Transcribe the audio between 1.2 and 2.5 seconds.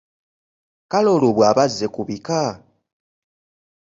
bwaba azze kubika?